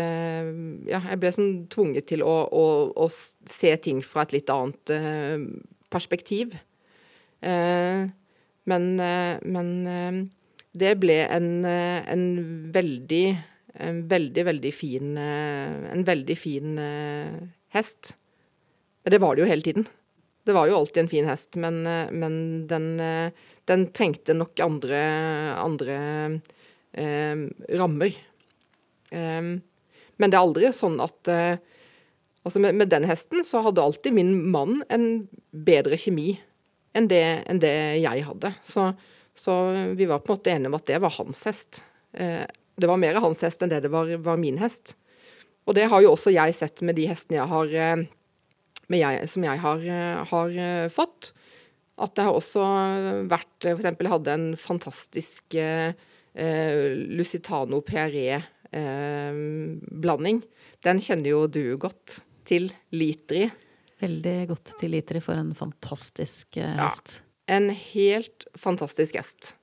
[0.91, 3.07] Ja, jeg ble sånn tvunget til å, å, å,
[3.47, 4.91] se ting fra et litt annet
[5.93, 6.57] perspektiv.
[7.39, 9.71] Men, men
[10.83, 12.27] det ble en, en
[12.75, 13.23] veldig
[13.87, 16.75] en veldig, veldig fin En veldig fin
[17.71, 18.17] hest.
[19.07, 19.87] Det var det jo hele tiden.
[20.49, 22.37] Det var jo alltid en fin hest, men, men
[22.71, 22.87] den,
[23.69, 25.01] den, trengte nok andre,
[25.61, 26.55] andre eh,
[26.97, 28.15] rammer.
[29.11, 29.43] Eh,
[30.19, 31.59] men det er aldri sånn at eh,
[32.47, 36.31] Altså med, med, den hesten så hadde alltid min mann en bedre kjemi
[36.97, 38.53] enn det, enn det jeg hadde.
[38.65, 38.87] Så,
[39.37, 39.57] så,
[39.99, 41.83] vi var på en måte enige om at det var hans hest.
[42.17, 42.47] Eh,
[42.79, 44.95] det var mer hans hest enn det det var, var, min hest.
[45.69, 48.07] Og det har jo også jeg sett med de hestene jeg har eh,
[48.97, 50.59] jeg, som jeg har, eh, har,
[50.95, 51.33] fått.
[52.01, 52.65] At det har også
[53.29, 53.91] vært F.eks.
[53.91, 55.91] jeg hadde en fantastisk eh,
[56.37, 58.37] Lusitano PRE-blanding.
[60.43, 60.49] Eh,
[60.85, 62.73] Den kjenner jo du godt til.
[62.95, 63.51] Litri.
[64.01, 67.23] Veldig godt til Litri for en fantastisk eh, hest.
[67.49, 69.55] Ja, en helt fantastisk hest.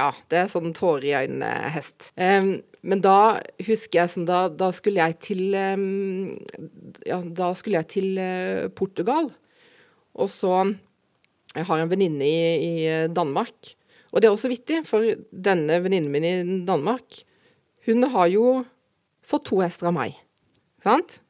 [0.00, 2.12] Ja, det er sånn tårer i øynene-hest.
[2.16, 6.38] Um, men da husker jeg sånn da, da skulle jeg til um,
[7.04, 9.28] Ja, da skulle jeg til uh, Portugal.
[10.16, 10.54] Og så
[11.56, 13.74] Jeg har en venninne i, i, Danmark.
[14.10, 16.34] Og det er også vittig, for denne venninnen min i
[16.66, 17.22] Danmark,
[17.86, 18.46] hun har jo
[19.26, 20.16] fått to hester av meg.
[20.84, 21.20] Sant?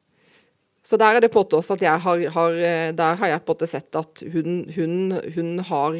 [0.81, 3.55] Så der er det på at jeg har, har eh, Der har jeg på en
[3.55, 5.99] måte sett at hun, hun, hun har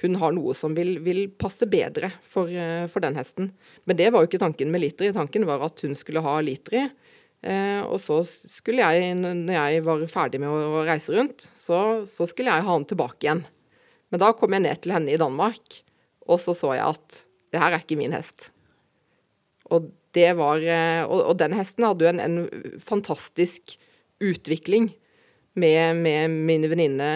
[0.00, 3.50] hun har noe som vil, vil passe bedre for, eh, for, den hesten.
[3.84, 5.10] Men det var jo ikke tanken med Litri.
[5.12, 6.86] Tanken var at hun skulle ha Litri.
[7.40, 12.28] Eh, og så skulle jeg, når jeg var ferdig med å reise rundt, så, så,
[12.28, 13.44] skulle jeg ha han tilbake igjen.
[14.10, 15.82] Men da kom jeg ned til henne i Danmark,
[16.30, 18.50] og så så jeg at det her er ikke min hest.
[19.70, 23.76] Og, var, eh, og, og den hesten hadde jo en, en fantastisk
[24.20, 24.90] utvikling
[25.58, 27.10] med, med min venninne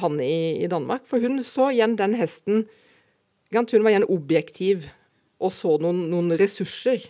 [0.00, 1.06] Hanne i, i, Danmark.
[1.08, 2.66] For hun så igjen den hesten
[3.52, 4.88] Hun var igjen objektiv
[5.40, 7.06] og så noen, noen ressurser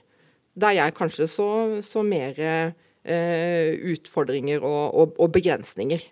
[0.59, 1.49] der jeg kanskje så,
[1.87, 6.03] så mer eh, utfordringer og, og, og begrensninger.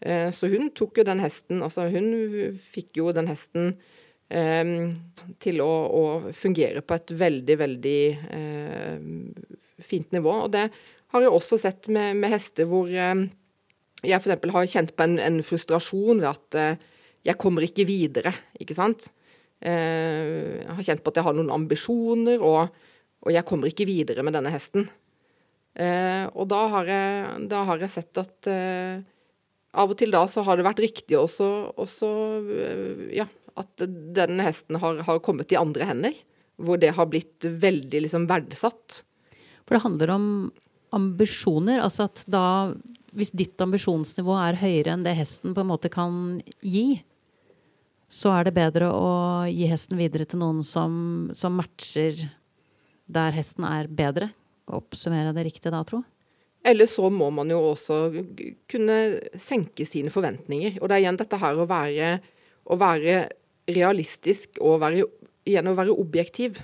[0.00, 3.95] Eh, så hun tok jo den hesten Altså, hun fikk jo den hesten eh,
[4.26, 6.02] til å, å,
[6.34, 8.00] fungere på et veldig, veldig
[8.34, 9.04] eh,
[9.86, 10.32] fint nivå.
[10.46, 10.64] Og det
[11.14, 13.14] har jeg også sett med, med hester hvor eh,
[14.06, 14.50] jeg f.eks.
[14.54, 16.84] har kjent på en, en, frustrasjon ved at eh,
[17.26, 19.08] jeg kommer ikke videre, ikke sant.
[19.60, 22.70] Eh, jeg har kjent på at jeg har noen ambisjoner, og,
[23.24, 24.88] og jeg kommer ikke videre med denne hesten.
[25.76, 28.46] Uh, og da har, jeg, da har, jeg, sett at
[29.76, 32.08] av og til da så har det vært riktig også, også
[33.12, 33.26] ja,
[33.60, 36.16] at denne hesten har, har, kommet i andre hender.
[36.56, 39.02] Hvor det har blitt veldig liksom verdsatt.
[39.66, 40.28] For det handler om
[40.96, 41.82] ambisjoner.
[41.84, 42.46] Altså at da
[43.16, 47.02] hvis ditt ambisjonsnivå er høyere enn det hesten på en måte kan gi,
[48.12, 49.12] så er det bedre å
[49.50, 52.26] gi hesten videre til noen som, som matcher
[53.06, 54.30] der hesten er bedre.
[54.66, 56.02] Oppsummere det riktig da, tro?
[56.66, 57.98] Eller så må man jo også
[58.70, 58.96] kunne
[59.38, 60.80] senke sine forventninger.
[60.80, 62.16] Og det er igjen dette her å være,
[62.66, 63.18] å være
[63.66, 65.06] realistisk og være,
[65.46, 66.60] igjen å være objektiv.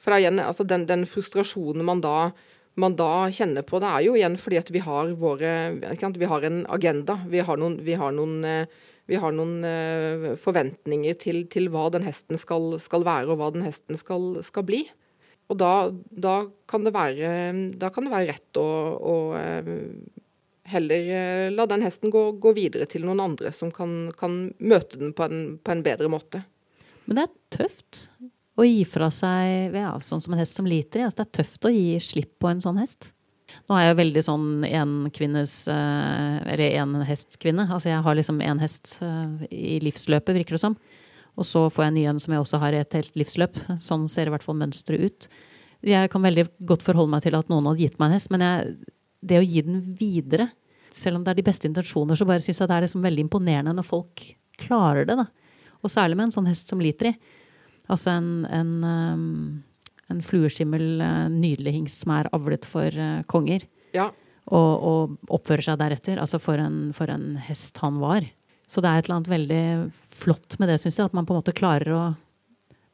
[0.00, 2.32] For det er igjen altså den, den frustrasjonen man da
[2.76, 5.52] man da kjenner på det, er jo igjen fordi at vi har våre
[6.18, 7.18] Vi har en agenda.
[7.26, 8.66] Vi har noen, vi har noen, eh,
[9.06, 13.52] vi har noen uh, forventninger til, til, hva den hesten skal, skal, være, og hva
[13.54, 14.80] den hesten skal, skal bli.
[15.46, 17.30] Og da, da, kan være,
[17.78, 18.66] da, kan det være, rett å,
[18.98, 19.70] å uh,
[20.70, 25.00] heller uh, la den hesten gå, gå, videre til noen andre som kan, kan møte
[25.00, 26.42] den på en, på en bedre måte.
[27.06, 28.06] Men det er tøft
[28.56, 31.04] å gi fra seg ja, sånn som en hest som liter.
[31.04, 33.12] Altså, det er tøft å gi slipp på en sånn hest.
[33.70, 35.54] Nå er jeg veldig sånn enkvinnes kvinnes,
[36.50, 37.66] Eller enhestkvinne.
[37.70, 40.76] Altså jeg har liksom én hest eh, i livsløpet, virker det som.
[41.36, 43.58] Og så får jeg en ny en som jeg også har i et helt livsløp.
[43.82, 45.28] Sånn ser i hvert fall mønsteret ut.
[45.86, 48.42] Jeg kan veldig godt forholde meg til at noen hadde gitt meg en hest, men
[48.42, 48.76] jeg,
[49.26, 50.50] det å gi den videre,
[50.96, 53.26] selv om det er de beste intensjoner, så bare syns jeg det er liksom veldig
[53.26, 54.24] imponerende når folk
[54.60, 55.18] klarer det.
[55.18, 55.26] da.
[55.82, 57.16] Og særlig med en sånn hest som liter i.
[57.92, 63.66] Altså en, en, um, en flueskimmel uh, nydelig hingst som er avlet for uh, konger.
[63.94, 64.08] Ja.
[64.46, 66.20] Og, og, oppfører seg deretter.
[66.22, 68.26] Altså for en, for en, hest han var.
[68.66, 69.64] Så det er et eller annet veldig
[70.16, 71.10] flott med det, syns jeg.
[71.10, 72.04] At man på en måte klarer å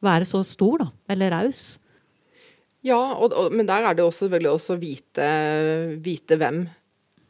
[0.03, 0.91] være så stor, da.
[1.13, 1.77] Eller raus.
[2.83, 5.27] Ja, og, og, men der er det også selvfølgelig også vite,
[6.03, 6.65] vite hvem.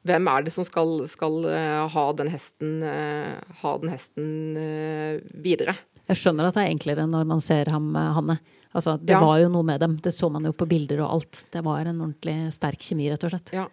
[0.03, 4.25] Hvem er det som skal, skal uh, ha den hesten, uh, ha den hesten
[4.57, 5.77] uh, videre?
[6.09, 8.39] Jeg skjønner at det er enklere når man ser ham, Hanne.
[8.73, 9.21] Altså, det Ja.
[9.21, 9.93] var jo noe med dem.
[10.03, 11.45] Det så man jo på bilder og alt.
[11.53, 13.53] Det var en ordentlig sterk kjemi, rett og slett.
[13.53, 13.67] Ja.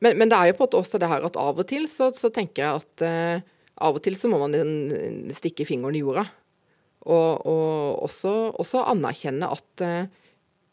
[0.00, 1.84] Men, men det er jo på en måte også det her at av og til
[1.90, 3.44] så, så tenker jeg at eh,
[3.82, 4.54] av og til så må man
[5.34, 6.24] stikke fingeren i jorda.
[7.04, 10.06] Og, og også, også anerkjenne at eh,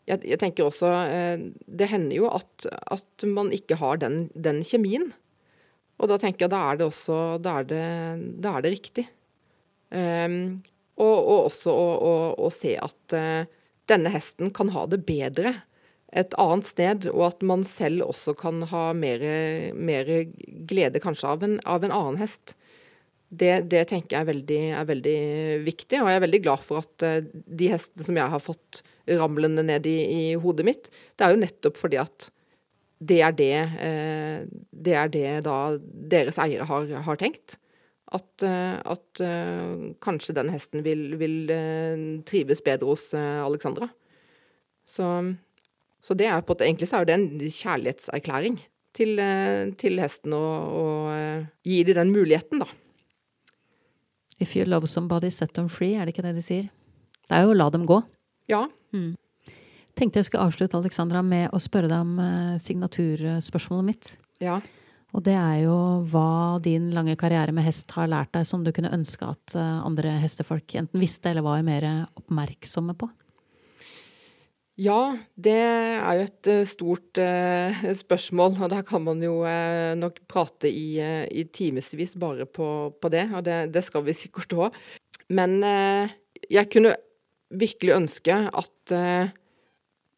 [0.09, 4.63] jeg, jeg tenker også eh, Det hender jo at, at man ikke har den, den
[4.65, 5.11] kjemien.
[6.01, 7.87] Og da tenker jeg da er det også Da er det,
[8.41, 9.07] da er det riktig.
[9.91, 10.61] Um,
[11.01, 12.13] og, og også å, å,
[12.47, 13.43] å se at uh,
[13.91, 15.57] denne hesten kan ha det bedre
[16.11, 19.21] et annet sted, og at man selv også kan ha mer,
[20.67, 22.55] glede kanskje av en, av en annen hest.
[23.31, 25.19] Det, det tenker jeg er veldig, er veldig
[25.63, 28.81] viktig, og jeg er veldig glad for at eh, de hestene som jeg har fått
[29.07, 32.27] ramlende ned i, i hodet mitt, det er jo nettopp fordi at
[33.01, 33.53] det er det,
[33.87, 34.41] eh,
[34.75, 35.55] det, er det da
[36.11, 37.55] deres eiere har, har tenkt.
[38.11, 39.23] At, eh, at
[40.03, 41.55] kanskje den hesten vil, vil
[42.27, 43.87] trives bedre hos Alexandra.
[44.83, 45.07] Så,
[46.03, 48.59] så det er på at egentlig så er det en kjærlighetserklæring
[48.99, 49.23] til,
[49.79, 50.45] til hesten å,
[51.63, 52.67] gi dem den muligheten, da.
[54.41, 56.69] If you love somebody, set them free, er det ikke det de sier?
[57.27, 58.01] Det er jo å la dem gå.
[58.51, 58.65] Ja,
[59.95, 64.13] Tenkte jeg skulle avslutte, Alexandra, med å spørre deg om eh, signaturspørsmålet mitt.
[64.43, 64.59] ja.
[65.11, 65.73] Og det er jo
[66.07, 69.81] hva din lange karriere med hest har lært deg som du kunne ønske at eh,
[69.83, 71.83] andre hestefolk enten visste eller var mer
[72.15, 73.09] oppmerksomme på.
[74.81, 79.93] Ja, det er jo et eh, stort eh, spørsmål, og der kan man jo eh,
[79.99, 84.15] nok prate i, uh, i timevis bare på, på det, og det, det skal vi
[84.17, 84.79] sikkert òg.
[85.29, 86.15] Men eh,
[86.49, 86.95] jeg kunne
[87.51, 89.29] virkelig ønske at eh,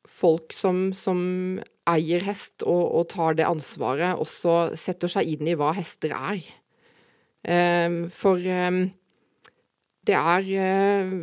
[0.07, 1.19] folk som, som
[1.89, 6.39] eier hest og, og tar det ansvaret, også setter seg inn i hva hester er.
[7.43, 8.83] Eh, for eh,
[10.07, 11.15] det er eh,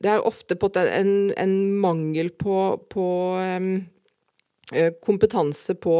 [0.00, 2.56] det er ofte på en, en mangel på,
[2.92, 3.06] på
[3.40, 5.96] eh, kompetanse på,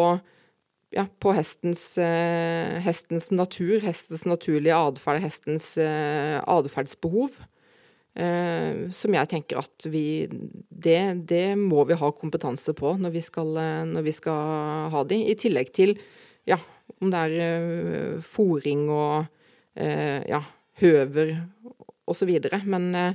[0.96, 7.34] ja, på hestens, uh, hestens natur, hestens naturlige atferd, hestens uh, atferdsbehov.
[8.18, 13.22] Uh, som jeg tenker at vi det, det må vi ha kompetanse på når vi
[13.22, 13.52] skal,
[13.92, 15.20] når vi skal ha de.
[15.30, 15.94] I tillegg til
[16.48, 16.58] ja,
[16.98, 17.36] om det er
[18.16, 20.42] uh, fòring og uh, ja,
[20.80, 21.36] høver
[22.10, 22.32] osv.
[22.64, 23.12] Men eh,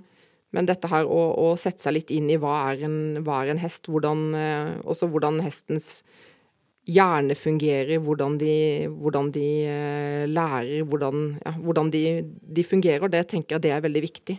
[0.56, 3.52] men dette her å, å sette seg litt inn i hva er en, hva er
[3.54, 6.00] en hest, hvordan, eh, også hvordan hestens
[6.86, 8.56] hjerne fungerer, hvordan de,
[8.94, 13.86] hvordan de eh, lærer, hvordan, ja, hvordan de, de fungerer, det tenker jeg det er
[13.86, 14.38] veldig viktig.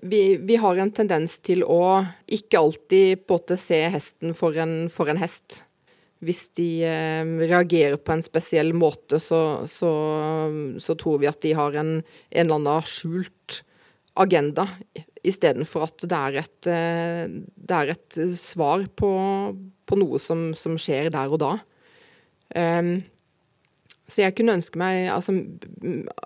[0.00, 4.56] Vi, vi har en tendens til å ikke alltid på en måte se hesten for
[4.56, 5.60] en, for en hest.
[6.24, 9.90] Hvis de eh, reagerer på en spesiell måte, så, så,
[10.80, 13.60] så tror vi at de har en, en eller annen skjult
[14.20, 14.66] agenda,
[15.26, 19.10] istedenfor at det er et, eh, det er et svar på,
[19.86, 21.54] på noe som, som skjer der og da.
[22.50, 22.96] Um,
[24.10, 25.36] så jeg kunne ønske meg altså,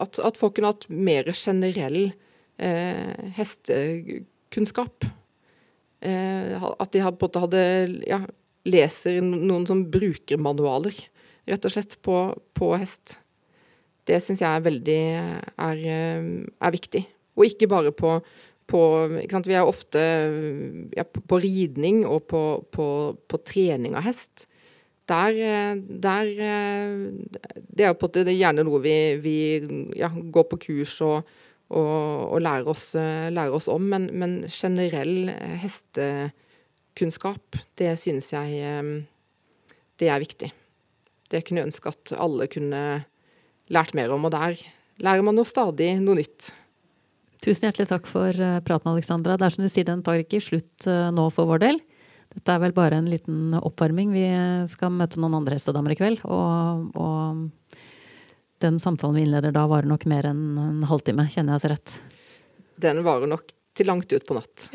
[0.00, 2.14] at, at folk kunne hatt mer generell
[2.56, 5.04] eh, hestekunnskap.
[6.04, 7.64] Eh, at de hadde, hadde
[8.08, 8.22] ja,
[8.64, 10.96] leser noen som bruker manualer,
[11.50, 12.16] rett og slett, på,
[12.56, 13.18] på hest.
[14.08, 15.00] Det syns jeg er veldig
[15.60, 17.04] er, er viktig.
[17.34, 18.16] Og ikke bare på,
[18.70, 18.80] på?
[19.10, 20.02] Vi er ofte
[20.96, 22.42] ja, på, ridning og på,
[22.74, 22.88] på,
[23.28, 24.46] på trening av hest.
[25.10, 26.92] Der, eh, der eh,
[27.68, 29.38] Det er jo på det er gjerne noe vi, vi
[29.98, 31.28] ja, går på kurs og,
[31.68, 35.28] og, og lærer, oss, eh, lærer oss om, men, men generell
[35.60, 38.48] hestekunnskap, det synes jeg
[40.00, 40.48] det er viktig.
[41.30, 43.04] Det kunne jeg ønske at alle kunne
[43.72, 44.58] lært mer om, og der
[45.04, 46.52] lærer man jo stadig noe nytt.
[47.44, 49.36] Tusen hjertelig takk for eh, praten, Alexandra.
[49.36, 51.80] Det er som du sier, den tar ikke slutt eh, nå for vår del.
[52.32, 54.14] Dette er vel bare en liten oppvarming.
[54.14, 54.24] Vi
[54.72, 57.76] skal møte noen andre hestedamer i kveld, og, og
[58.64, 61.94] den samtalen vi innleder da, varer nok mer enn en halvtime, kjenner jeg oss rett.
[62.80, 64.66] Den varer nok til langt ut på natt.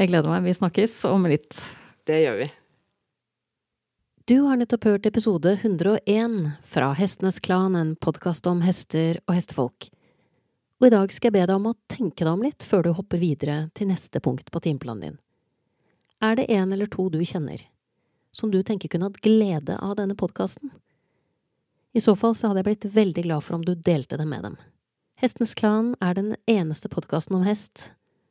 [0.00, 0.46] Jeg gleder meg.
[0.46, 1.58] Vi snakkes om litt.
[2.08, 2.50] Det gjør vi.
[4.30, 6.36] Du har nettopp hørt episode 101
[6.72, 9.90] fra Hestenes Klan, en podkast om hester og hestefolk.
[10.80, 12.94] Og i dag skal jeg be deg om å tenke deg om litt før du
[12.96, 15.18] hopper videre til neste punkt på timeplanen din.
[16.24, 17.66] Er det en eller to du kjenner
[18.32, 20.72] som du tenker kunne hatt glede av denne podkasten?
[21.92, 24.46] I så fall så hadde jeg blitt veldig glad for om du delte det med
[24.46, 24.56] dem.
[25.20, 27.90] Hestenes Klan er den eneste podkasten om hest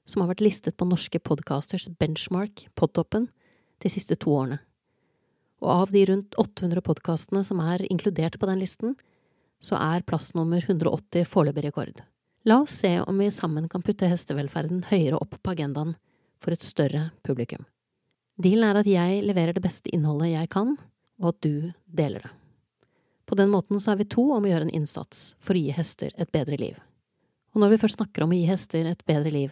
[0.09, 3.29] som har vært listet på norske podcasters benchmark, podtoppen,
[3.77, 4.57] de siste to årene.
[5.61, 8.95] Og av de rundt 800 podkastene som er inkludert på den listen,
[9.61, 11.99] så er plass nummer 180 foreløpig rekord.
[12.47, 15.95] La oss se om vi sammen kan putte hestevelferden høyere opp på agendaen
[16.39, 17.65] for et større publikum.
[18.39, 20.77] Dealen er at jeg leverer det beste innholdet jeg kan,
[21.19, 22.31] og at du deler det.
[23.27, 25.75] På den måten så er vi to om å gjøre en innsats for å gi
[25.75, 26.79] hester et bedre liv.
[27.53, 29.51] Og når vi først snakker om å gi hester et bedre liv,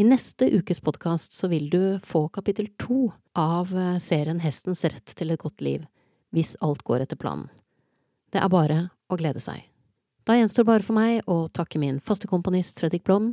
[0.00, 5.12] i neste ukes podkast så vil du få kapittel to av eh, serien Hestens rett
[5.12, 5.84] til et godt liv,
[6.32, 7.50] hvis alt går etter planen.
[8.32, 8.78] Det er bare
[9.12, 9.69] å glede seg.
[10.30, 13.32] Da gjenstår bare for meg å takke min faste komponist Fredrik Blom,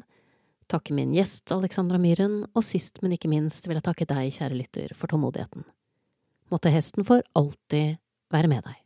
[0.66, 4.58] takke min gjest Alexandra Myhren, og sist, men ikke minst vil jeg takke deg, kjære
[4.58, 5.68] lytter, for tålmodigheten.
[6.50, 8.02] Måtte hesten for alltid
[8.34, 8.82] være med deg.